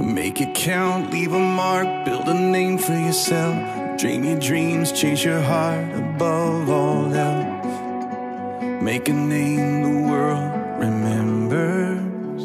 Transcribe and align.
Make 0.00 0.40
it 0.40 0.54
count, 0.54 1.10
leave 1.10 1.34
a 1.34 1.38
mark, 1.38 2.06
build 2.06 2.26
a 2.26 2.32
name 2.32 2.78
for 2.78 2.94
yourself. 2.94 4.00
Dream 4.00 4.24
your 4.24 4.40
dreams, 4.40 4.92
chase 4.92 5.22
your 5.22 5.42
heart 5.42 5.92
above 5.92 6.70
all 6.70 7.14
else. 7.14 8.62
Make 8.82 9.10
a 9.10 9.12
name 9.12 9.82
the 9.82 10.10
world 10.10 10.52
remembers. 10.78 12.42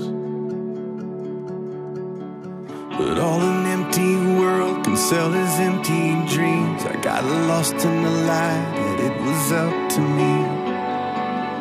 But 2.97 3.19
all 3.19 3.39
an 3.39 3.65
empty 3.67 4.17
world 4.37 4.83
can 4.83 4.97
sell 4.97 5.33
is 5.33 5.59
empty 5.59 6.35
dreams. 6.35 6.83
I 6.83 7.01
got 7.01 7.23
lost 7.23 7.75
in 7.75 8.03
the 8.03 8.11
lie 8.27 8.65
that 8.75 8.99
it 8.99 9.21
was 9.21 9.51
up 9.53 9.89
to 9.91 10.01
me 10.01 10.33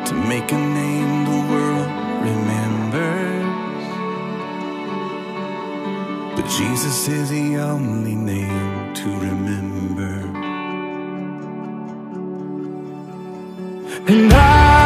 to 0.07 0.13
make 0.27 0.51
a 0.51 0.57
name 0.57 1.23
the 1.23 1.53
world 1.53 1.87
remembers. 2.21 2.64
But 6.45 6.51
Jesus 6.51 7.07
is 7.07 7.31
the 7.31 7.57
only 7.57 8.13
name 8.13 8.93
to 8.93 9.09
remember. 9.09 10.13
And 14.07 14.31
I 14.31 14.84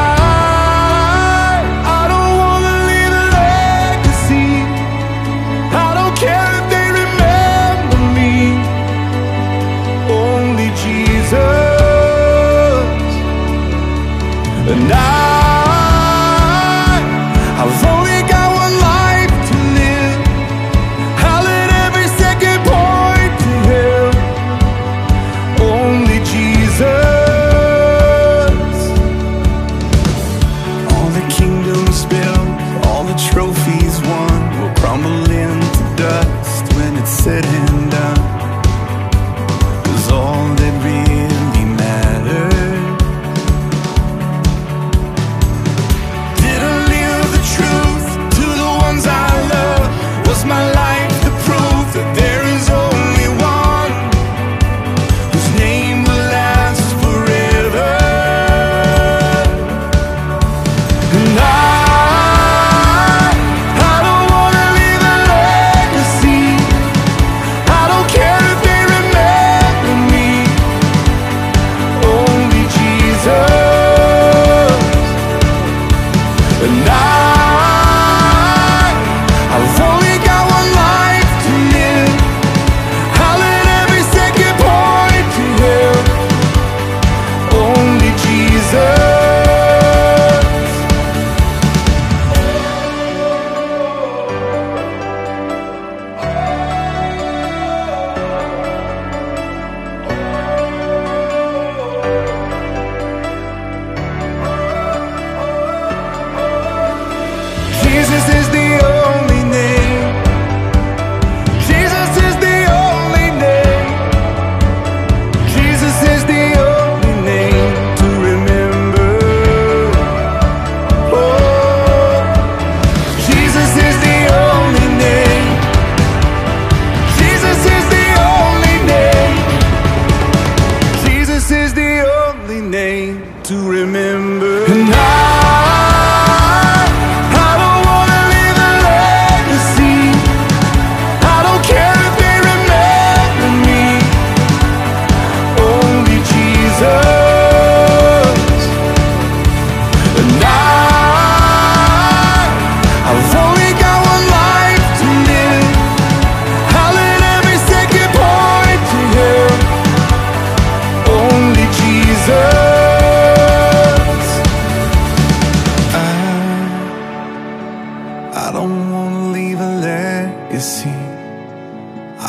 it 37.40 37.46
in. 37.46 37.69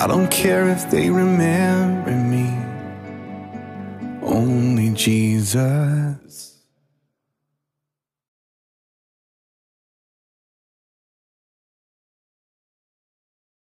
I 0.01 0.07
don't 0.07 0.31
care 0.31 0.67
if 0.71 0.91
they 0.91 1.11
remember 1.11 2.11
me, 2.11 2.49
only 4.23 4.95
Jesus. 4.95 6.50